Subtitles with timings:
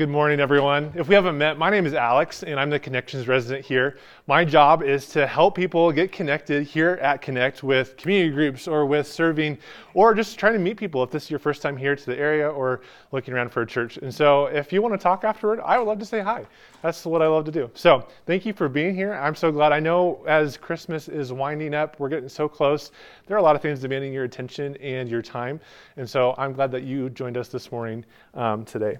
[0.00, 0.90] Good morning, everyone.
[0.94, 3.98] If we haven't met, my name is Alex, and I'm the Connections resident here.
[4.26, 8.86] My job is to help people get connected here at Connect with community groups or
[8.86, 9.58] with serving
[9.92, 12.16] or just trying to meet people if this is your first time here to the
[12.16, 12.80] area or
[13.12, 13.98] looking around for a church.
[13.98, 16.46] And so, if you want to talk afterward, I would love to say hi.
[16.80, 17.70] That's what I love to do.
[17.74, 19.12] So, thank you for being here.
[19.12, 19.70] I'm so glad.
[19.70, 22.90] I know as Christmas is winding up, we're getting so close.
[23.26, 25.60] There are a lot of things demanding your attention and your time.
[25.98, 28.96] And so, I'm glad that you joined us this morning um, today.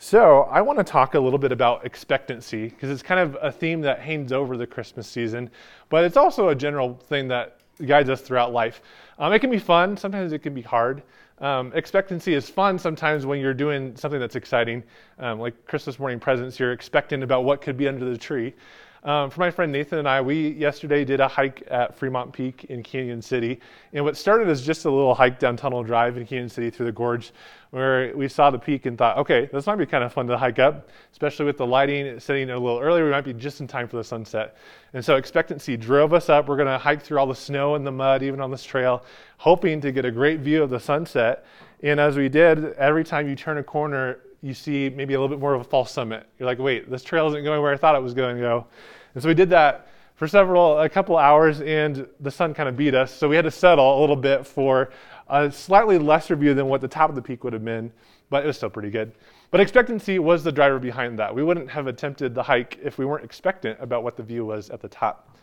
[0.00, 3.50] So, I want to talk a little bit about expectancy because it's kind of a
[3.50, 5.50] theme that hangs over the Christmas season,
[5.88, 8.80] but it's also a general thing that guides us throughout life.
[9.18, 11.02] Um, it can be fun, sometimes it can be hard.
[11.40, 14.84] Um, expectancy is fun sometimes when you're doing something that's exciting,
[15.18, 18.54] um, like Christmas morning presents, you're expecting about what could be under the tree.
[19.04, 22.64] Um, for my friend Nathan and I, we yesterday did a hike at Fremont Peak
[22.64, 23.60] in Cañon City.
[23.92, 26.86] And what started as just a little hike down Tunnel Drive in Cañon City through
[26.86, 27.32] the gorge,
[27.70, 30.36] where we saw the peak and thought, okay, this might be kind of fun to
[30.36, 33.04] hike up, especially with the lighting setting a little earlier.
[33.04, 34.56] We might be just in time for the sunset.
[34.94, 36.48] And so expectancy drove us up.
[36.48, 39.04] We're going to hike through all the snow and the mud, even on this trail,
[39.36, 41.44] hoping to get a great view of the sunset.
[41.84, 45.34] And as we did, every time you turn a corner, you see maybe a little
[45.34, 46.26] bit more of a false summit.
[46.38, 48.66] You're like, wait, this trail isn't going where I thought it was going to go.
[49.14, 52.76] And so we did that for several, a couple hours, and the sun kind of
[52.76, 53.12] beat us.
[53.12, 54.90] So we had to settle a little bit for
[55.28, 57.92] a slightly lesser view than what the top of the peak would have been,
[58.30, 59.12] but it was still pretty good.
[59.50, 61.34] But expectancy was the driver behind that.
[61.34, 64.70] We wouldn't have attempted the hike if we weren't expectant about what the view was
[64.70, 65.36] at the top.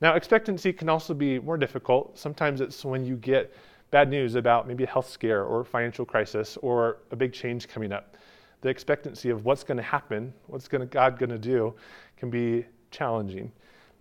[0.00, 2.18] Now, expectancy can also be more difficult.
[2.18, 3.52] Sometimes it's when you get
[3.90, 7.92] bad news about maybe a health scare or financial crisis or a big change coming
[7.92, 8.16] up
[8.60, 11.74] the expectancy of what's going to happen, what's gonna, God going to do,
[12.16, 13.52] can be challenging.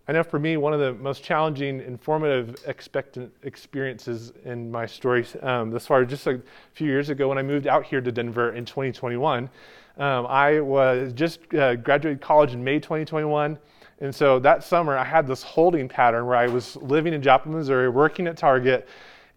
[0.10, 5.26] I know for me, one of the most challenging, informative, expectant experiences in my story
[5.42, 6.42] um, this far, just a
[6.72, 9.50] few years ago when I moved out here to Denver in 2021.
[9.98, 13.58] Um, I was just uh, graduated college in May 2021.
[14.00, 17.56] And so that summer, I had this holding pattern where I was living in Joplin,
[17.56, 18.88] Missouri, working at Target,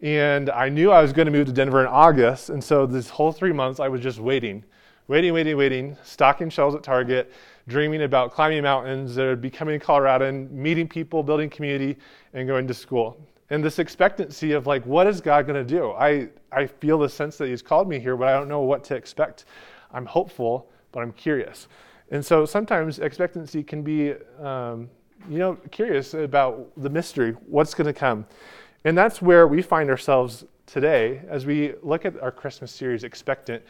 [0.02, 2.50] and I knew I was going to move to Denver in August.
[2.50, 4.64] And so this whole three months, I was just waiting
[5.10, 7.32] waiting, waiting, waiting, stocking shelves at Target,
[7.66, 11.98] dreaming about climbing mountains, or becoming Coloradan, meeting people, building community,
[12.32, 13.20] and going to school.
[13.50, 15.90] And this expectancy of like, what is God going to do?
[15.90, 18.84] I, I feel the sense that He's called me here, but I don't know what
[18.84, 19.46] to expect.
[19.92, 21.66] I'm hopeful, but I'm curious.
[22.12, 24.88] And so sometimes expectancy can be, um,
[25.28, 28.26] you know, curious about the mystery, what's going to come.
[28.84, 33.64] And that's where we find ourselves today as we look at our Christmas series, Expectant.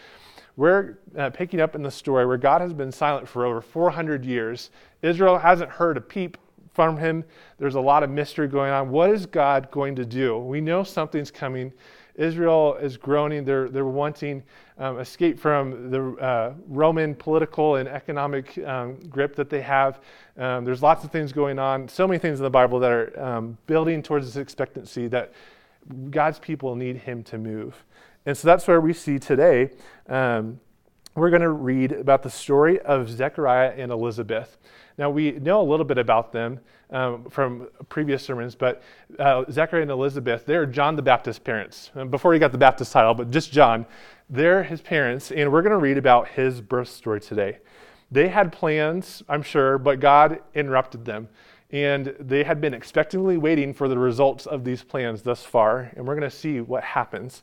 [0.56, 4.25] We're uh, picking up in the story where God has been silent for over 400
[4.25, 4.71] years.
[5.03, 6.37] Israel hasn't heard a peep
[6.75, 7.25] from him.
[7.59, 8.91] There's a lot of mystery going on.
[8.91, 10.38] What is God going to do?
[10.38, 11.72] We know something's coming.
[12.15, 13.44] Israel is groaning.
[13.44, 14.43] They're, they're wanting
[14.78, 20.00] um, escape from the uh, Roman political and economic um, grip that they have.
[20.37, 23.22] Um, there's lots of things going on, so many things in the Bible that are
[23.22, 25.32] um, building towards this expectancy that
[26.11, 27.84] God's people need Him to move.
[28.30, 29.70] And so that's where we see today.
[30.08, 30.60] Um,
[31.16, 34.56] we're going to read about the story of Zechariah and Elizabeth.
[34.96, 38.84] Now, we know a little bit about them um, from previous sermons, but
[39.19, 41.90] uh, Zechariah and Elizabeth, they're John the Baptist's parents.
[42.08, 43.84] Before he got the Baptist title, but just John,
[44.28, 47.58] they're his parents, and we're going to read about his birth story today.
[48.12, 51.30] They had plans, I'm sure, but God interrupted them.
[51.72, 56.06] And they had been expectantly waiting for the results of these plans thus far, and
[56.06, 57.42] we're going to see what happens.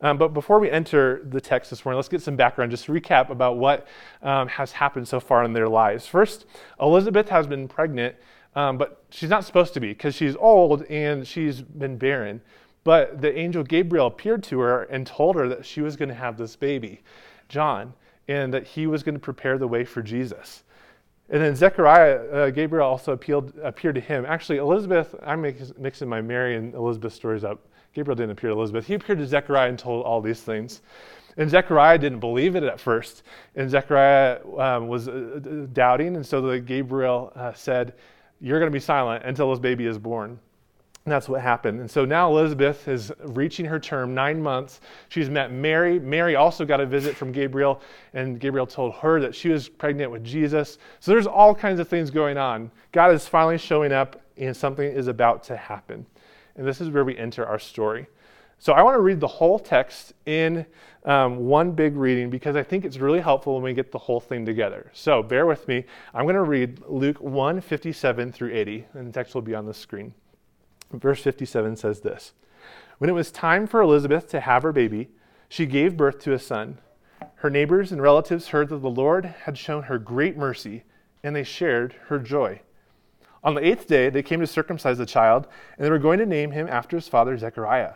[0.00, 2.92] Um, but before we enter the text this morning, let's get some background, just to
[2.92, 3.86] recap about what
[4.22, 6.06] um, has happened so far in their lives.
[6.06, 6.46] First,
[6.80, 8.16] Elizabeth has been pregnant,
[8.54, 12.40] um, but she's not supposed to be because she's old and she's been barren.
[12.84, 16.14] But the angel Gabriel appeared to her and told her that she was going to
[16.14, 17.00] have this baby,
[17.48, 17.94] John,
[18.28, 20.64] and that he was going to prepare the way for Jesus.
[21.30, 24.26] And then Zechariah, uh, Gabriel also appealed, appeared to him.
[24.26, 25.40] Actually, Elizabeth, I'm
[25.78, 27.66] mixing my Mary and Elizabeth stories up.
[27.94, 28.86] Gabriel didn't appear to Elizabeth.
[28.86, 30.82] He appeared to Zechariah and told all these things.
[31.36, 33.22] And Zechariah didn't believe it at first.
[33.56, 36.16] And Zechariah um, was uh, doubting.
[36.16, 37.94] And so the Gabriel uh, said,
[38.40, 40.38] You're going to be silent until this baby is born.
[41.04, 41.80] And that's what happened.
[41.80, 44.80] And so now Elizabeth is reaching her term, nine months.
[45.10, 45.98] She's met Mary.
[45.98, 47.82] Mary also got a visit from Gabriel,
[48.14, 50.78] and Gabriel told her that she was pregnant with Jesus.
[51.00, 52.70] So there's all kinds of things going on.
[52.92, 56.06] God is finally showing up, and something is about to happen.
[56.56, 58.06] And this is where we enter our story.
[58.58, 60.64] So I want to read the whole text in
[61.04, 64.20] um, one big reading because I think it's really helpful when we get the whole
[64.20, 64.90] thing together.
[64.94, 65.84] So bear with me.
[66.14, 69.66] I'm going to read Luke 1 57 through 80, and the text will be on
[69.66, 70.14] the screen.
[70.92, 72.32] Verse 57 says this
[72.98, 75.10] When it was time for Elizabeth to have her baby,
[75.48, 76.78] she gave birth to a son.
[77.36, 80.84] Her neighbors and relatives heard that the Lord had shown her great mercy,
[81.22, 82.60] and they shared her joy.
[83.44, 85.46] On the eighth day, they came to circumcise the child,
[85.76, 87.94] and they were going to name him after his father Zechariah.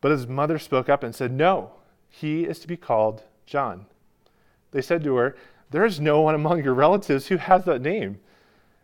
[0.00, 1.72] But his mother spoke up and said, No,
[2.08, 3.86] he is to be called John.
[4.70, 5.36] They said to her,
[5.70, 8.20] There is no one among your relatives who has that name.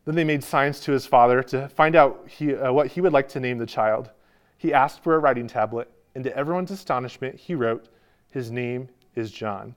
[0.04, 3.12] Then they made signs to his father to find out he, uh, what he would
[3.12, 4.10] like to name the child.
[4.58, 7.88] He asked for a writing tablet, and to everyone's astonishment, he wrote,
[8.32, 9.76] His name is John.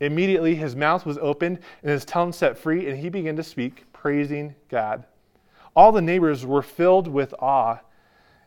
[0.00, 3.90] Immediately his mouth was opened and his tongue set free, and he began to speak,
[3.92, 5.04] praising God.
[5.76, 7.80] All the neighbors were filled with awe,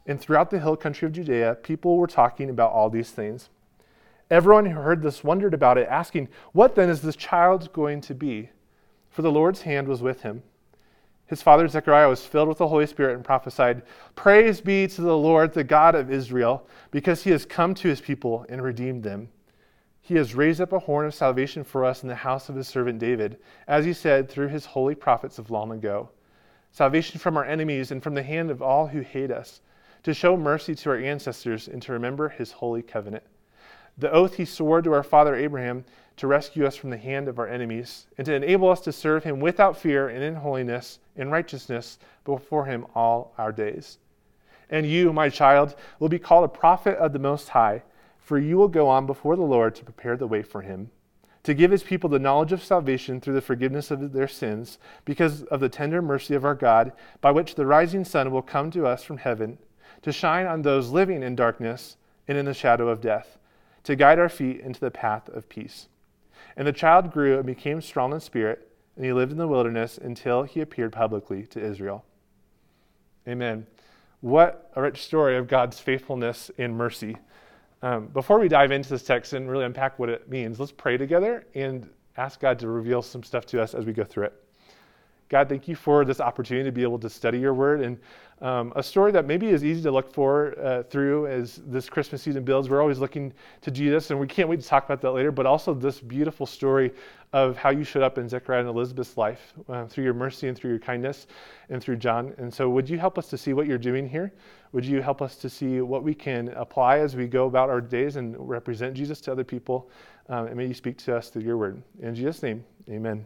[0.06, 3.50] and throughout the hill country of Judea, people were talking about all these things.
[4.30, 8.16] Everyone who heard this wondered about it, asking, What then is this child going to
[8.16, 8.50] be?
[9.10, 10.44] For the Lord's hand was with him.
[11.26, 13.84] His father Zechariah was filled with the Holy Spirit and prophesied,
[14.16, 18.02] Praise be to the Lord, the God of Israel, because he has come to his
[18.02, 19.30] people and redeemed them.
[20.02, 22.68] He has raised up a horn of salvation for us in the house of his
[22.68, 23.38] servant David,
[23.68, 26.10] as he said through his holy prophets of long ago.
[26.74, 29.62] Salvation from our enemies and from the hand of all who hate us,
[30.02, 33.24] to show mercy to our ancestors and to remember his holy covenant.
[33.96, 35.86] The oath he swore to our father Abraham
[36.18, 39.24] to rescue us from the hand of our enemies, and to enable us to serve
[39.24, 44.00] him without fear and in holiness and righteousness before him all our days.
[44.68, 47.84] And you, my child, will be called a prophet of the Most High,
[48.18, 50.90] for you will go on before the Lord to prepare the way for him,
[51.44, 55.44] to give his people the knowledge of salvation through the forgiveness of their sins, because
[55.44, 58.86] of the tender mercy of our God, by which the rising sun will come to
[58.88, 59.58] us from heaven,
[60.02, 61.98] to shine on those living in darkness
[62.28, 63.38] and in the shadow of death,
[63.84, 65.88] to guide our feet into the path of peace.
[66.56, 69.98] And the child grew and became strong in spirit, and he lived in the wilderness
[69.98, 72.06] until he appeared publicly to Israel.
[73.28, 73.66] Amen.
[74.22, 77.18] What a rich story of God's faithfulness and mercy.
[77.84, 80.96] Um, before we dive into this text and really unpack what it means, let's pray
[80.96, 84.43] together and ask God to reveal some stuff to us as we go through it.
[85.34, 87.98] God, thank you for this opportunity to be able to study your word and
[88.44, 92.22] um, a story that maybe is easy to look for uh, through as this Christmas
[92.22, 92.70] season builds.
[92.70, 95.32] We're always looking to Jesus, and we can't wait to talk about that later.
[95.32, 96.92] But also this beautiful story
[97.32, 100.56] of how you showed up in Zechariah and Elizabeth's life uh, through your mercy and
[100.56, 101.26] through your kindness
[101.70, 102.36] and through John.
[102.38, 104.32] And so, would you help us to see what you're doing here?
[104.72, 107.82] Would you help us to see what we can apply as we go about our
[107.82, 109.90] days and represent Jesus to other people?
[110.30, 111.82] Um, and may you speak to us through your word.
[112.04, 113.26] In Jesus' name, amen.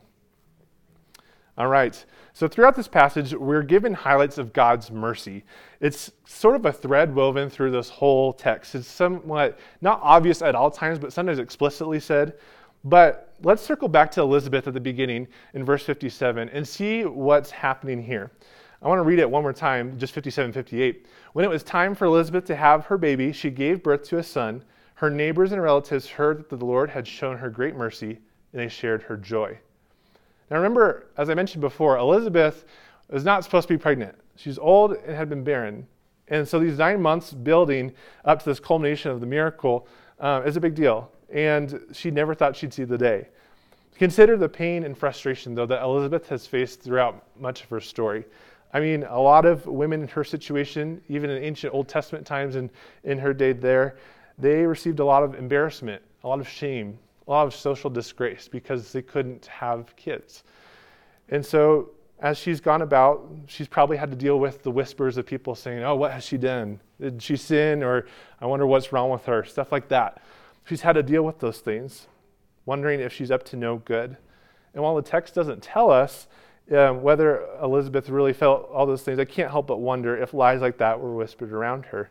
[1.58, 2.06] All right.
[2.34, 5.44] So throughout this passage, we're given highlights of God's mercy.
[5.80, 8.76] It's sort of a thread woven through this whole text.
[8.76, 12.36] It's somewhat not obvious at all times, but sometimes explicitly said.
[12.84, 17.50] But let's circle back to Elizabeth at the beginning in verse 57 and see what's
[17.50, 18.32] happening here.
[18.84, 21.08] I want to read it one more time, just 57 58.
[21.34, 24.24] When it was time for Elizabeth to have her baby, she gave birth to a
[24.24, 24.64] son.
[24.94, 28.20] Her neighbors and relatives heard that the Lord had shown her great mercy,
[28.54, 29.58] and they shared her joy.
[30.50, 32.66] Now remember, as I mentioned before, Elizabeth
[33.12, 34.16] is not supposed to be pregnant.
[34.36, 35.88] She's old and had been barren.
[36.30, 37.94] And so these nine months building
[38.26, 39.88] up to this culmination of the miracle
[40.20, 41.12] uh, is a big deal.
[41.34, 43.30] And she never thought she'd see the day.
[43.98, 48.26] Consider the pain and frustration, though, that Elizabeth has faced throughout much of her story.
[48.74, 52.56] I mean, a lot of women in her situation, even in ancient Old Testament times
[52.56, 52.70] and
[53.04, 53.98] in her day there,
[54.38, 58.48] they received a lot of embarrassment, a lot of shame, a lot of social disgrace
[58.48, 60.44] because they couldn't have kids.
[61.30, 65.26] And so, as she's gone about, she's probably had to deal with the whispers of
[65.26, 66.80] people saying, Oh, what has she done?
[67.00, 67.84] Did she sin?
[67.84, 68.08] Or
[68.42, 69.44] I wonder what's wrong with her?
[69.44, 70.22] Stuff like that.
[70.66, 72.08] She's had to deal with those things,
[72.66, 74.18] wondering if she's up to no good.
[74.74, 76.28] And while the text doesn't tell us
[76.76, 80.62] um, whether Elizabeth really felt all those things, I can't help but wonder if lies
[80.62, 82.10] like that were whispered around her.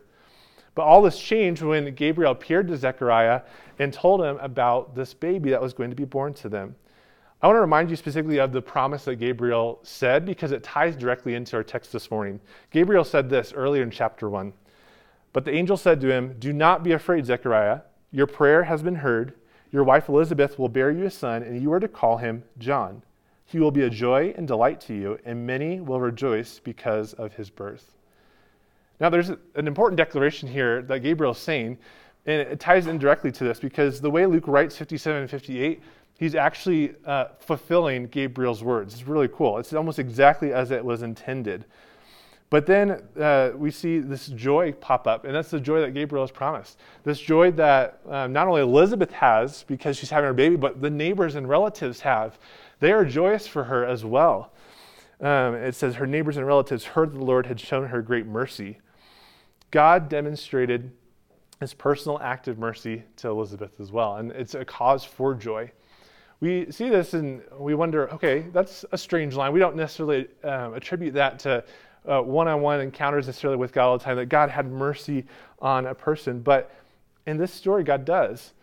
[0.76, 3.40] But all this changed when Gabriel appeared to Zechariah
[3.78, 6.76] and told him about this baby that was going to be born to them.
[7.40, 10.94] I want to remind you specifically of the promise that Gabriel said because it ties
[10.94, 12.40] directly into our text this morning.
[12.70, 14.52] Gabriel said this earlier in chapter 1.
[15.32, 17.80] But the angel said to him, Do not be afraid, Zechariah.
[18.10, 19.32] Your prayer has been heard.
[19.72, 23.02] Your wife Elizabeth will bear you a son, and you are to call him John.
[23.46, 27.34] He will be a joy and delight to you, and many will rejoice because of
[27.34, 27.95] his birth.
[29.00, 31.78] Now, there's an important declaration here that Gabriel is saying,
[32.26, 35.82] and it ties in directly to this because the way Luke writes 57 and 58,
[36.18, 38.94] he's actually uh, fulfilling Gabriel's words.
[38.94, 39.58] It's really cool.
[39.58, 41.64] It's almost exactly as it was intended.
[42.48, 46.22] But then uh, we see this joy pop up, and that's the joy that Gabriel
[46.24, 46.78] has promised.
[47.02, 50.90] This joy that um, not only Elizabeth has because she's having her baby, but the
[50.90, 52.38] neighbors and relatives have.
[52.78, 54.52] They are joyous for her as well.
[55.20, 58.26] Um, it says her neighbors and relatives heard that the Lord had shown her great
[58.26, 58.78] mercy.
[59.76, 60.90] God demonstrated
[61.60, 65.70] his personal act of mercy to Elizabeth as well, and it's a cause for joy.
[66.40, 69.52] We see this and we wonder, okay, that's a strange line.
[69.52, 71.62] We don't necessarily um, attribute that to
[72.04, 75.26] one on one encounters necessarily with God all the time, that God had mercy
[75.58, 76.40] on a person.
[76.40, 76.74] But
[77.26, 78.54] in this story, God does.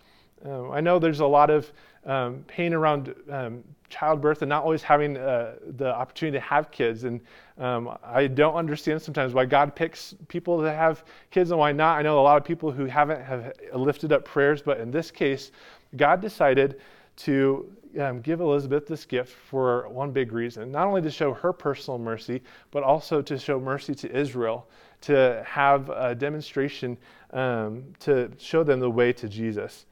[0.44, 1.72] Um, I know there's a lot of
[2.06, 7.04] um, pain around um, childbirth and not always having uh, the opportunity to have kids.
[7.04, 7.22] And
[7.58, 12.00] um, I don't understand sometimes why God picks people to have kids and why not.
[12.00, 15.12] I know a lot of people who haven't have lifted up prayers, but in this
[15.12, 15.52] case,
[15.96, 16.82] God decided
[17.16, 21.54] to um, give Elizabeth this gift for one big reason not only to show her
[21.54, 22.42] personal mercy,
[22.72, 24.68] but also to show mercy to Israel,
[25.02, 26.98] to have a demonstration
[27.32, 29.86] um, to show them the way to Jesus.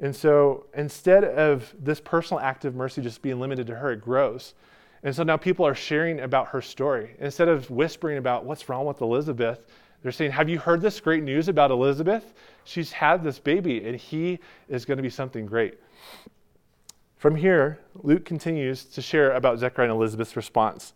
[0.00, 4.00] And so instead of this personal act of mercy just being limited to her, it
[4.00, 4.54] grows.
[5.02, 7.16] And so now people are sharing about her story.
[7.18, 9.66] Instead of whispering about what's wrong with Elizabeth,
[10.02, 12.32] they're saying, Have you heard this great news about Elizabeth?
[12.64, 14.38] She's had this baby, and he
[14.68, 15.78] is going to be something great.
[17.16, 20.94] From here, Luke continues to share about Zechariah and Elizabeth's response.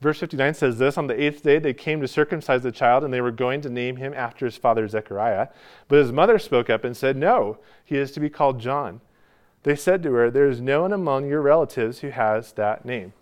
[0.00, 3.12] Verse 59 says this On the eighth day, they came to circumcise the child, and
[3.12, 5.48] they were going to name him after his father Zechariah.
[5.88, 9.00] But his mother spoke up and said, No, he is to be called John.
[9.64, 13.12] They said to her, There is no one among your relatives who has that name.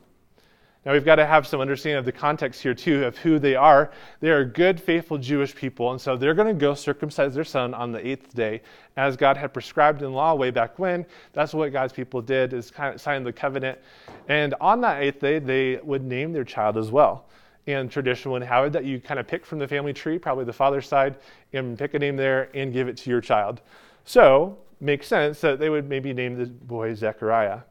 [0.86, 3.56] Now we've got to have some understanding of the context here too of who they
[3.56, 3.90] are.
[4.20, 7.74] They are good, faithful Jewish people, and so they're going to go circumcise their son
[7.74, 8.62] on the eighth day,
[8.96, 11.04] as God had prescribed in law way back when.
[11.32, 13.80] That's what God's people did is kind of sign the covenant,
[14.28, 17.26] and on that eighth day they would name their child as well.
[17.66, 20.44] And tradition would have it that you kind of pick from the family tree, probably
[20.44, 21.16] the father's side,
[21.52, 23.60] and pick a name there and give it to your child.
[24.04, 27.62] So makes sense that they would maybe name the boy Zechariah.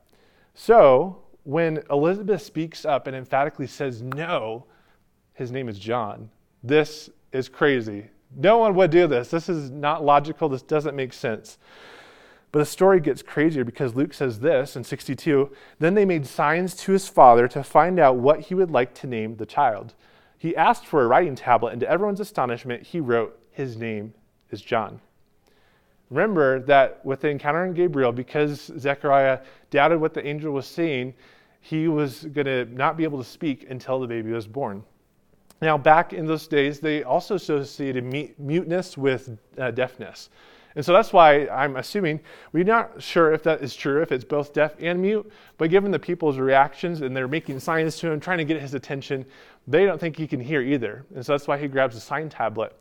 [0.53, 4.65] So when Elizabeth speaks up and emphatically says no,
[5.33, 6.29] his name is John.
[6.63, 8.07] This is crazy.
[8.35, 9.29] No one would do this.
[9.29, 10.49] This is not logical.
[10.49, 11.57] This doesn't make sense.
[12.51, 16.75] But the story gets crazier because Luke says this in 62 Then they made signs
[16.77, 19.93] to his father to find out what he would like to name the child.
[20.37, 24.13] He asked for a writing tablet, and to everyone's astonishment, he wrote, His name
[24.49, 24.99] is John.
[26.09, 29.39] Remember that with the encounter in Gabriel, because Zechariah
[29.71, 31.13] doubted what the angel was saying,
[31.61, 34.83] he was going to not be able to speak until the baby was born.
[35.61, 38.03] Now, back in those days, they also associated
[38.37, 40.29] muteness with uh, deafness.
[40.75, 42.19] And so that's why I'm assuming
[42.51, 45.89] we're not sure if that is true, if it's both deaf and mute, but given
[45.89, 49.25] the people's reactions and they're making signs to him, trying to get his attention,
[49.67, 51.05] they don't think he can hear either.
[51.15, 52.77] And so that's why he grabs a sign tablet.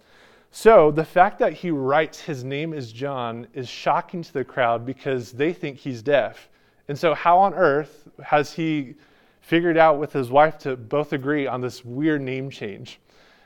[0.56, 4.86] So the fact that he writes his name is John is shocking to the crowd
[4.86, 6.48] because they think he's deaf.
[6.86, 8.94] And so, how on earth has he
[9.40, 13.00] figured out with his wife to both agree on this weird name change?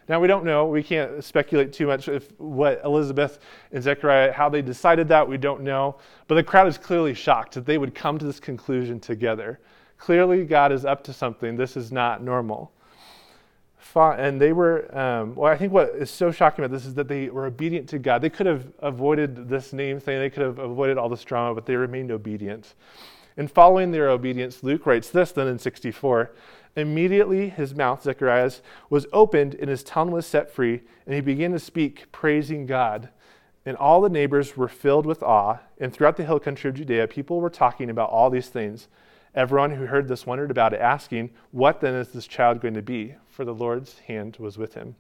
[0.07, 0.67] Now, we don't know.
[0.67, 3.39] We can't speculate too much if what Elizabeth
[3.73, 5.97] and Zechariah, how they decided that, we don't know.
[6.27, 9.61] But the crowd is clearly shocked that they would come to this conclusion together.
[9.97, 11.57] Clearly, God is up to something.
[11.57, 12.71] This is not normal.
[14.01, 17.09] And they were, um, well, I think what is so shocking about this is that
[17.09, 18.23] they were obedient to God.
[18.23, 21.67] They could have avoided this name thing, they could have avoided all this drama, but
[21.67, 22.75] they remained obedient.
[23.37, 26.33] And following their obedience, Luke writes this then in 64
[26.77, 31.53] Immediately his mouth, Zechariah's, was opened and his tongue was set free, and he began
[31.53, 33.09] to speak, praising God.
[33.67, 37.09] And all the neighbors were filled with awe, and throughout the hill country of Judea,
[37.09, 38.89] people were talking about all these things.
[39.39, 42.83] Everyone who heard this wondered about it, asking, What then is this child going to
[42.83, 43.15] be?
[43.31, 44.97] For the Lord's hand was with him.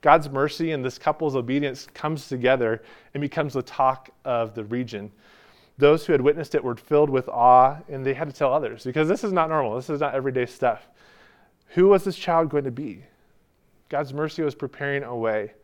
[0.00, 5.10] God's mercy and this couple's obedience comes together and becomes the talk of the region
[5.80, 8.84] those who had witnessed it were filled with awe and they had to tell others
[8.84, 9.74] because this is not normal.
[9.74, 10.86] This is not everyday stuff.
[11.68, 13.02] Who was this child going to be?
[13.88, 15.54] God's mercy was preparing a way.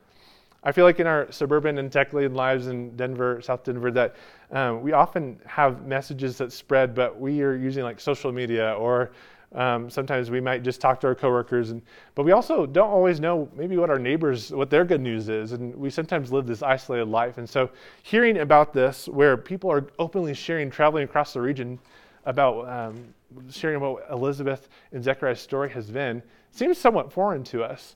[0.66, 4.16] I feel like in our suburban and tech laden lives in Denver, South Denver, that
[4.50, 9.12] um, we often have messages that spread, but we are using like social media or
[9.54, 11.82] um, sometimes we might just talk to our coworkers, and,
[12.16, 15.52] but we also don't always know maybe what our neighbors, what their good news is,
[15.52, 17.38] and we sometimes live this isolated life.
[17.38, 17.70] And so,
[18.02, 21.78] hearing about this, where people are openly sharing, traveling across the region,
[22.24, 23.14] about um,
[23.50, 27.94] sharing what Elizabeth and Zechariah's story has been, seems somewhat foreign to us.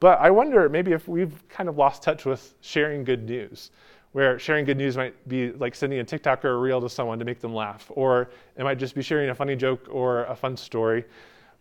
[0.00, 3.70] But I wonder maybe if we've kind of lost touch with sharing good news,
[4.12, 7.18] where sharing good news might be like sending a TikTok or a reel to someone
[7.18, 10.36] to make them laugh, or it might just be sharing a funny joke or a
[10.36, 11.04] fun story.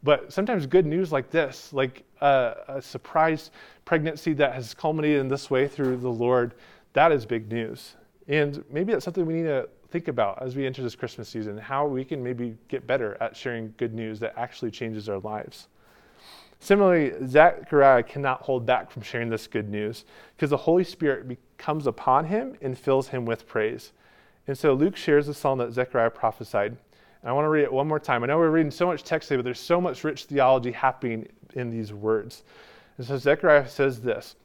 [0.04, 3.52] But sometimes good news like this, like a, a surprise
[3.86, 6.54] pregnancy that has culminated in this way through the Lord,
[6.94, 7.96] that is big news.
[8.28, 11.58] And maybe that's something we need to think about as we enter this Christmas season,
[11.58, 15.68] how we can maybe get better at sharing good news that actually changes our lives.
[16.60, 21.88] Similarly, Zechariah cannot hold back from sharing this good news because the Holy Spirit comes
[21.88, 23.94] upon him and fills him with praise.
[24.48, 26.72] And so Luke shares the psalm that Zechariah prophesied.
[27.22, 28.24] And I want to read it one more time.
[28.24, 31.28] I know we're reading so much text today, but there's so much rich theology happening
[31.54, 32.44] in these words.
[32.98, 34.36] And so Zechariah says this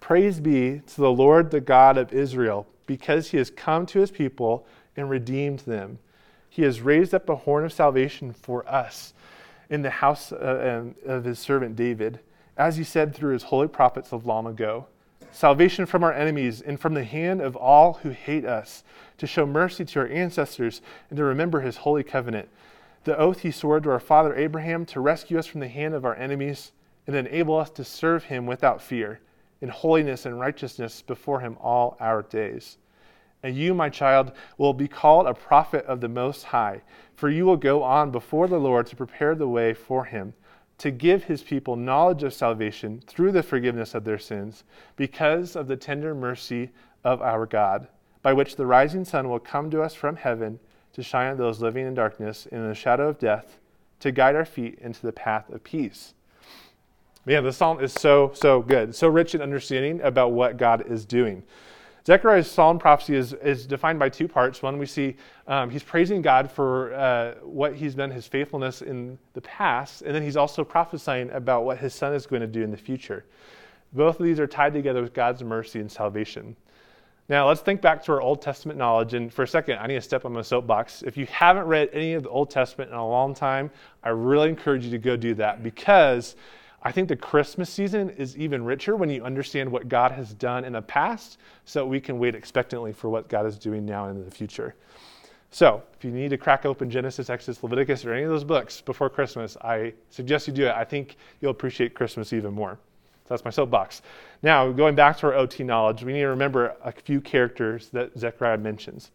[0.00, 4.10] Praise be to the Lord, the God of Israel, because he has come to his
[4.10, 4.66] people
[4.96, 5.98] and redeemed them.
[6.48, 9.12] He has raised up a horn of salvation for us
[9.68, 12.20] in the house uh, of his servant David,
[12.56, 14.86] as he said through his holy prophets of long ago.
[15.32, 18.84] Salvation from our enemies and from the hand of all who hate us,
[19.18, 20.80] to show mercy to our ancestors
[21.10, 22.48] and to remember his holy covenant,
[23.04, 26.04] the oath he swore to our father Abraham to rescue us from the hand of
[26.04, 26.72] our enemies
[27.06, 29.20] and enable us to serve him without fear,
[29.60, 32.78] in holiness and righteousness before him all our days.
[33.46, 36.82] And you, my child, will be called a prophet of the Most High,
[37.14, 40.34] for you will go on before the Lord to prepare the way for him,
[40.78, 44.64] to give his people knowledge of salvation through the forgiveness of their sins,
[44.96, 46.70] because of the tender mercy
[47.04, 47.86] of our God,
[48.20, 50.58] by which the rising sun will come to us from heaven
[50.94, 53.60] to shine on those living in darkness and in the shadow of death,
[54.00, 56.14] to guide our feet into the path of peace.
[57.24, 61.04] Yeah, the psalm is so, so good, so rich in understanding about what God is
[61.04, 61.44] doing.
[62.06, 64.62] Zechariah's psalm prophecy is, is defined by two parts.
[64.62, 65.16] One, we see
[65.48, 70.14] um, he's praising God for uh, what he's done, his faithfulness in the past, and
[70.14, 73.24] then he's also prophesying about what his son is going to do in the future.
[73.92, 76.54] Both of these are tied together with God's mercy and salvation.
[77.28, 79.14] Now, let's think back to our Old Testament knowledge.
[79.14, 81.02] And for a second, I need to step on my soapbox.
[81.02, 83.68] If you haven't read any of the Old Testament in a long time,
[84.04, 86.36] I really encourage you to go do that because
[86.86, 90.64] I think the Christmas season is even richer when you understand what God has done
[90.64, 94.16] in the past so we can wait expectantly for what God is doing now and
[94.16, 94.76] in the future.
[95.50, 98.80] So, if you need to crack open Genesis, Exodus, Leviticus, or any of those books
[98.80, 100.76] before Christmas, I suggest you do it.
[100.76, 102.78] I think you'll appreciate Christmas even more.
[103.24, 104.02] So that's my soapbox.
[104.44, 108.16] Now, going back to our OT knowledge, we need to remember a few characters that
[108.16, 109.10] Zechariah mentions.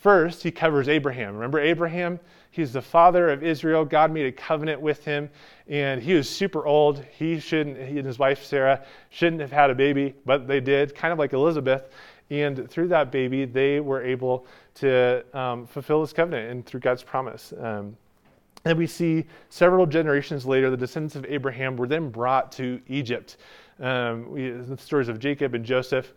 [0.00, 1.34] First, he covers Abraham.
[1.34, 2.18] Remember Abraham?
[2.52, 3.84] He's the father of Israel.
[3.84, 5.28] God made a covenant with him,
[5.68, 7.04] and he was super old.
[7.18, 10.94] He shouldn't, he and his wife Sarah shouldn't have had a baby, but they did,
[10.94, 11.90] kind of like Elizabeth.
[12.30, 17.02] And through that baby, they were able to um, fulfill this covenant and through God's
[17.02, 17.52] promise.
[17.60, 17.94] Um,
[18.64, 23.36] and we see several generations later, the descendants of Abraham were then brought to Egypt.
[23.80, 26.14] Um, we, the stories of Jacob and Joseph.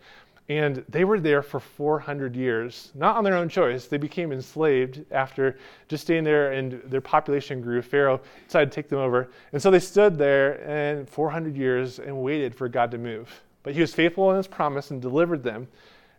[0.48, 3.86] And they were there for 400 years, not on their own choice.
[3.86, 7.80] They became enslaved after just staying there and their population grew.
[7.80, 9.30] Pharaoh decided to take them over.
[9.52, 13.42] And so they stood there and 400 years and waited for God to move.
[13.62, 15.66] But he was faithful in his promise and delivered them.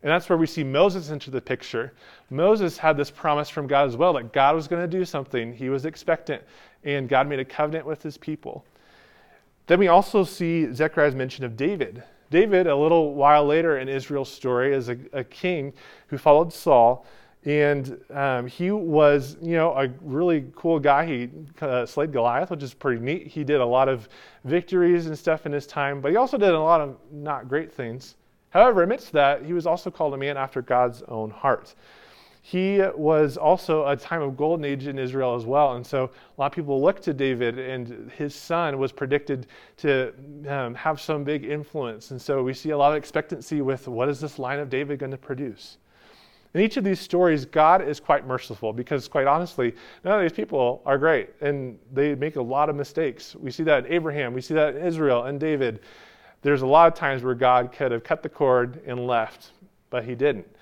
[0.02, 1.94] And that's where we see Moses into the picture.
[2.30, 5.54] Moses had this promise from God as well that God was going to do something.
[5.54, 6.44] He was expectant,
[6.84, 8.66] and God made a covenant with his people.
[9.66, 12.04] Then we also see Zechariah's mention of David.
[12.30, 15.74] David, a little while later in Israel's story, is a, a king
[16.08, 17.06] who followed Saul.
[17.46, 21.06] And um, he was, you know, a really cool guy.
[21.06, 21.30] He
[21.62, 23.28] uh, slayed Goliath, which is pretty neat.
[23.28, 24.10] He did a lot of
[24.46, 27.72] victories and stuff in his time, but he also did a lot of not great
[27.72, 28.16] things.
[28.50, 31.76] However, amidst that, he was also called a man after God's own heart
[32.48, 35.78] he was also a time of golden age in Israel as well.
[35.78, 40.14] And so a lot of people look to David, and his son was predicted to
[40.48, 42.12] um, have some big influence.
[42.12, 45.00] And so we see a lot of expectancy with what is this line of David
[45.00, 45.78] going to produce?
[46.54, 50.38] In each of these stories, God is quite merciful because, quite honestly, none of these
[50.38, 53.36] people are great and they make a lot of mistakes.
[53.36, 55.80] We see that in Abraham, we see that in Israel and David.
[56.44, 59.54] There's a lot of times where God could have cut the cord and left,
[59.90, 60.55] but he didn't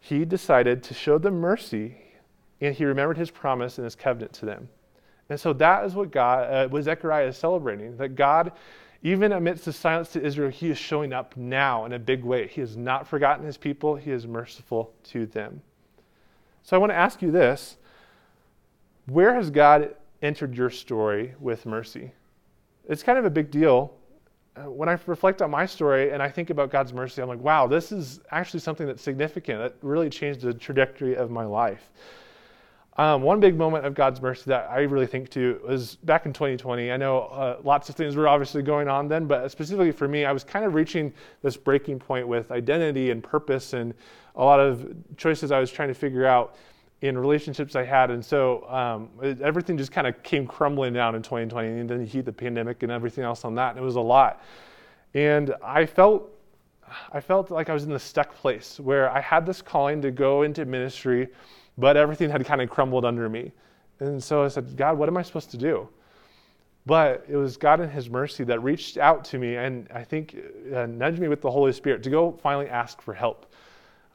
[0.00, 1.96] he decided to show them mercy
[2.60, 4.68] and he remembered his promise and his covenant to them.
[5.28, 7.96] And so that is what God, uh, what Zechariah is celebrating.
[7.96, 8.52] That God,
[9.02, 12.48] even amidst the silence to Israel, he is showing up now in a big way.
[12.48, 13.94] He has not forgotten his people.
[13.94, 15.62] He is merciful to them.
[16.62, 17.76] So I want to ask you this:
[19.06, 22.12] Where has God entered your story with mercy?
[22.88, 23.94] It's kind of a big deal
[24.56, 27.66] when I reflect on my story and I think about God's mercy, I'm like, wow,
[27.66, 29.60] this is actually something that's significant.
[29.60, 31.90] That really changed the trajectory of my life.
[32.96, 36.32] Um, one big moment of God's mercy that I really think to was back in
[36.32, 36.90] 2020.
[36.90, 40.24] I know uh, lots of things were obviously going on then, but specifically for me,
[40.24, 43.94] I was kind of reaching this breaking point with identity and purpose and
[44.36, 46.56] a lot of choices I was trying to figure out
[47.02, 48.10] in relationships I had.
[48.10, 51.68] And so um, it, everything just kind of came crumbling down in 2020.
[51.68, 53.70] And then you heat the pandemic and everything else on that.
[53.70, 54.42] And it was a lot.
[55.14, 56.30] And I felt
[57.12, 60.10] I felt like I was in this stuck place where I had this calling to
[60.10, 61.28] go into ministry
[61.80, 63.52] but everything had kind of crumbled under me.
[63.98, 65.88] And so I said, God, what am I supposed to do?
[66.86, 70.36] But it was God in His mercy that reached out to me and I think
[70.74, 73.52] uh, nudged me with the Holy Spirit to go finally ask for help.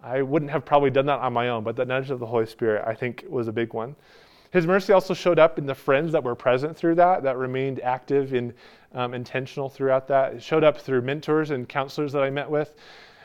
[0.04, 2.46] I wouldn't have probably done that on my own, but the nudge of the Holy
[2.46, 3.96] Spirit, I think, was a big one.
[4.52, 7.82] His mercy also showed up in the friends that were present through that, that remained
[7.82, 8.54] active and
[8.94, 10.36] um, intentional throughout that.
[10.36, 12.76] It showed up through mentors and counselors that I met with.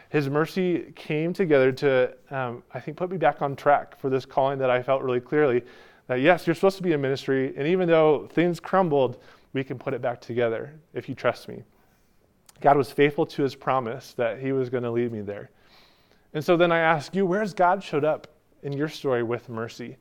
[0.08, 4.26] His mercy came together to, um, I think, put me back on track for this
[4.26, 5.62] calling that I felt really clearly
[6.08, 9.78] that yes, you're supposed to be in ministry, and even though things crumbled, we can
[9.78, 11.62] put it back together if you trust me.
[12.60, 15.50] God was faithful to his promise that he was going to lead me there.
[16.32, 18.28] And so then I ask you, where's God showed up
[18.62, 19.96] in your story with mercy?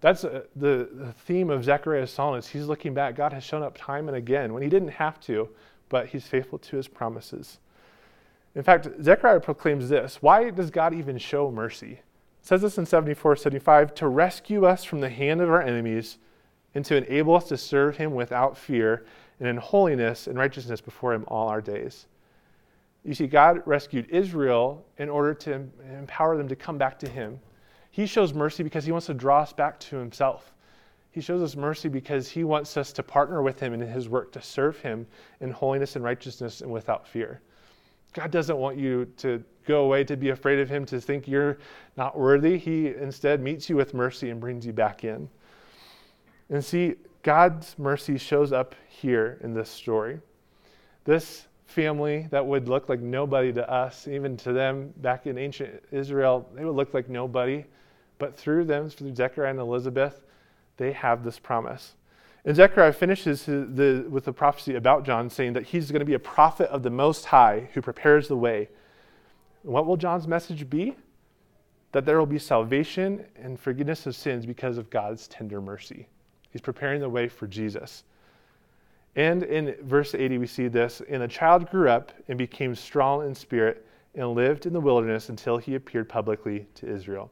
[0.00, 3.14] That's uh, the, the theme of Zechariah's psalm he's looking back.
[3.14, 5.48] God has shown up time and again when he didn't have to,
[5.88, 7.58] but he's faithful to his promises.
[8.54, 11.92] In fact, Zechariah proclaims this Why does God even show mercy?
[11.92, 16.18] It says this in 74 75 to rescue us from the hand of our enemies
[16.74, 19.04] and to enable us to serve him without fear
[19.38, 22.06] and in holiness and righteousness before him all our days.
[23.04, 25.64] You see, God rescued Israel in order to
[25.98, 27.40] empower them to come back to him.
[27.90, 30.52] He shows mercy because he wants to draw us back to himself.
[31.10, 34.32] He shows us mercy because he wants us to partner with him in his work
[34.32, 35.06] to serve him
[35.40, 37.42] in holiness and righteousness and without fear.
[38.12, 41.58] God doesn't want you to go away to be afraid of Him, to think you're
[41.96, 42.58] not worthy.
[42.58, 45.28] He instead meets you with mercy and brings you back in.
[46.50, 50.20] And see, God's mercy shows up here in this story.
[51.04, 55.82] This family that would look like nobody to us, even to them back in ancient
[55.90, 57.64] Israel, they would look like nobody.
[58.18, 60.20] But through them, through Zechariah and Elizabeth,
[60.76, 61.94] they have this promise.
[62.44, 66.14] And Zechariah finishes the, with the prophecy about John, saying that he's going to be
[66.14, 68.68] a prophet of the Most High who prepares the way.
[69.62, 70.96] What will John's message be?
[71.92, 76.08] That there will be salvation and forgiveness of sins because of God's tender mercy.
[76.50, 78.04] He's preparing the way for Jesus.
[79.14, 83.26] And in verse 80, we see this And the child grew up and became strong
[83.26, 87.30] in spirit and lived in the wilderness until he appeared publicly to Israel.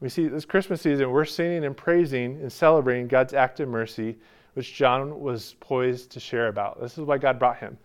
[0.00, 4.16] We see this Christmas season, we're singing and praising and celebrating God's act of mercy,
[4.54, 6.80] which John was poised to share about.
[6.80, 7.78] This is why God brought him.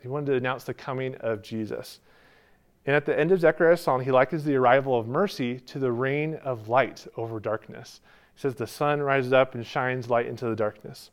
[0.00, 2.00] He wanted to announce the coming of Jesus.
[2.86, 5.92] And at the end of Zechariah's song, he likens the arrival of mercy to the
[5.92, 8.00] reign of light over darkness.
[8.34, 11.10] He says, The sun rises up and shines light into the darkness.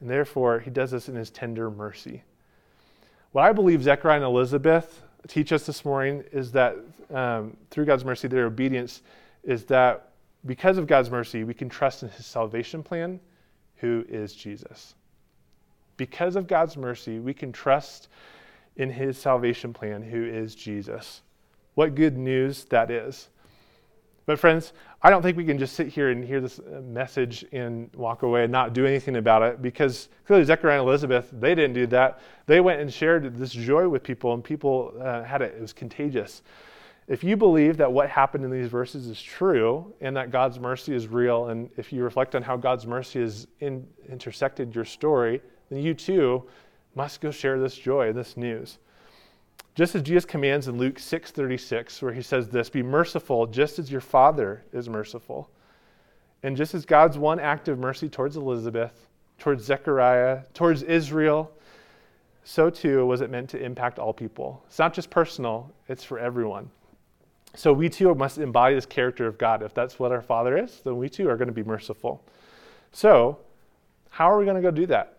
[0.00, 2.22] And therefore, he does this in his tender mercy.
[3.32, 6.76] What I believe Zechariah and Elizabeth teach us this morning is that
[7.12, 9.02] um, through God's mercy, their obedience
[9.42, 10.12] is that
[10.44, 13.20] because of God's mercy, we can trust in his salvation plan,
[13.76, 14.94] who is Jesus.
[15.96, 18.08] Because of God's mercy, we can trust
[18.76, 21.22] in his salvation plan, who is Jesus.
[21.74, 23.28] What good news that is.
[24.26, 24.72] But, friends,
[25.06, 28.24] I don't think we can just sit here and hear this uh, message and walk
[28.24, 31.86] away and not do anything about it because clearly Zechariah and Elizabeth, they didn't do
[31.86, 32.18] that.
[32.46, 35.54] They went and shared this joy with people, and people uh, had it.
[35.56, 36.42] It was contagious.
[37.06, 40.92] If you believe that what happened in these verses is true and that God's mercy
[40.92, 45.40] is real, and if you reflect on how God's mercy has in, intersected your story,
[45.70, 46.42] then you too
[46.96, 48.78] must go share this joy, this news.
[49.76, 53.92] Just as Jesus commands in Luke 6:36 where he says this, be merciful just as
[53.92, 55.50] your Father is merciful.
[56.42, 59.06] And just as God's one act of mercy towards Elizabeth,
[59.38, 61.52] towards Zechariah, towards Israel,
[62.42, 64.62] so too was it meant to impact all people.
[64.66, 66.70] It's not just personal, it's for everyone.
[67.54, 69.62] So we too must embody this character of God.
[69.62, 72.22] If that's what our Father is, then we too are going to be merciful.
[72.92, 73.38] So,
[74.08, 75.18] how are we going to go do that?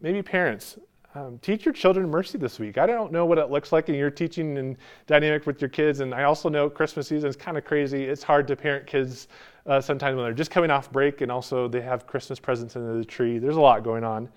[0.00, 0.78] Maybe parents,
[1.14, 2.78] um, teach your children mercy this week.
[2.78, 6.00] I don't know what it looks like in your teaching and dynamic with your kids,
[6.00, 8.04] and I also know Christmas season is kind of crazy.
[8.04, 9.28] It's hard to parent kids
[9.66, 12.96] uh, sometimes when they're just coming off break, and also they have Christmas presents under
[12.96, 13.38] the tree.
[13.38, 14.28] There's a lot going on.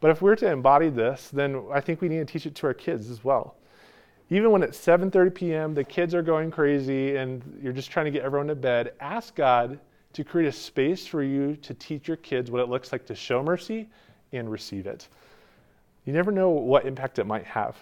[0.00, 2.66] But if we're to embody this, then I think we need to teach it to
[2.68, 3.56] our kids as well
[4.30, 8.10] even when it's 7:30 p.m., the kids are going crazy and you're just trying to
[8.10, 9.78] get everyone to bed, ask God
[10.12, 13.14] to create a space for you to teach your kids what it looks like to
[13.14, 13.88] show mercy
[14.32, 15.08] and receive it.
[16.08, 17.76] You never know what impact it might have.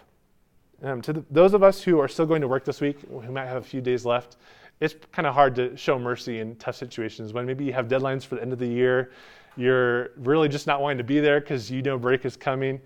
[0.82, 3.30] Um, to the, those of us who are still going to work this week, who
[3.30, 4.36] might have a few days left,
[4.80, 8.26] it's kind of hard to show mercy in tough situations when maybe you have deadlines
[8.26, 9.12] for the end of the year.
[9.56, 12.80] You're really just not wanting to be there because you know break is coming.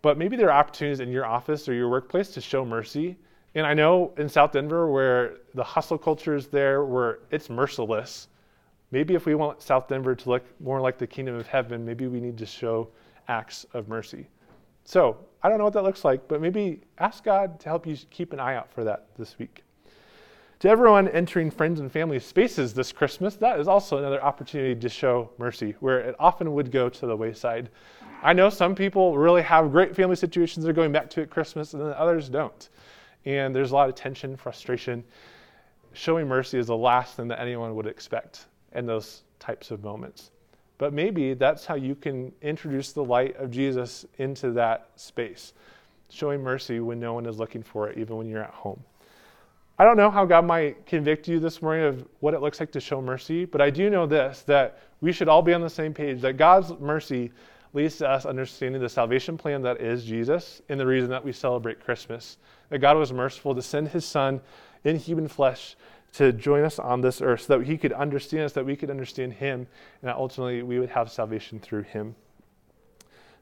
[0.00, 3.18] But maybe there are opportunities in your office or your workplace to show mercy.
[3.54, 8.28] And I know in South Denver where the hustle culture is there, where it's merciless.
[8.92, 12.06] Maybe if we want South Denver to look more like the kingdom of heaven, maybe
[12.06, 12.88] we need to show
[13.28, 14.26] acts of mercy.
[14.84, 17.96] So I don't know what that looks like, but maybe ask God to help you
[18.10, 19.62] keep an eye out for that this week.
[20.60, 24.88] To everyone entering friends and family spaces this Christmas, that is also another opportunity to
[24.88, 27.68] show mercy, where it often would go to the wayside.
[28.22, 31.74] I know some people really have great family situations they're going back to at Christmas,
[31.74, 32.68] and then others don't.
[33.26, 35.04] And there's a lot of tension, frustration.
[35.92, 40.30] Showing mercy is the last thing that anyone would expect in those types of moments.
[40.78, 45.52] But maybe that's how you can introduce the light of Jesus into that space,
[46.08, 48.82] showing mercy when no one is looking for it, even when you're at home.
[49.78, 52.70] I don't know how God might convict you this morning of what it looks like
[52.72, 55.70] to show mercy, but I do know this that we should all be on the
[55.70, 57.32] same page, that God's mercy
[57.72, 61.32] leads to us understanding the salvation plan that is Jesus and the reason that we
[61.32, 62.38] celebrate Christmas.
[62.70, 64.40] That God was merciful to send his son
[64.84, 65.76] in human flesh
[66.14, 68.90] to join us on this earth so that he could understand us, that we could
[68.90, 69.66] understand him,
[70.00, 72.14] and that ultimately we would have salvation through him.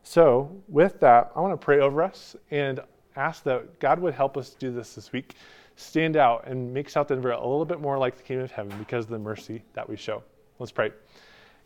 [0.03, 2.81] So, with that, I want to pray over us and
[3.15, 5.37] ask that God would help us do this this week
[5.77, 8.77] stand out and make South Denver a little bit more like the kingdom of heaven
[8.79, 10.23] because of the mercy that we show.
[10.59, 10.93] Let's pray.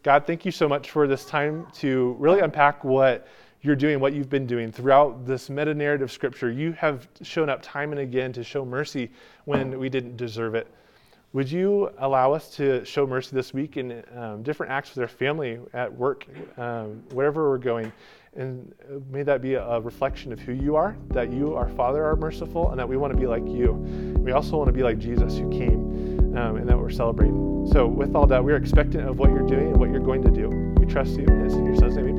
[0.02, 3.26] God, thank you so much for this time to really unpack what
[3.62, 6.50] you're doing, what you've been doing throughout this meta narrative scripture.
[6.50, 9.10] You have shown up time and again to show mercy
[9.44, 10.68] when we didn't deserve it.
[11.36, 15.06] Would you allow us to show mercy this week in um, different acts with our
[15.06, 17.92] family, at work, um, wherever we're going?
[18.36, 18.74] And
[19.10, 22.70] may that be a reflection of who you are, that you, our Father, are merciful,
[22.70, 23.72] and that we want to be like you.
[24.18, 27.68] We also want to be like Jesus who came um, and that we're celebrating.
[27.70, 30.30] So, with all that, we're expectant of what you're doing and what you're going to
[30.30, 30.48] do.
[30.80, 32.15] We trust you, it's in your Son's name we.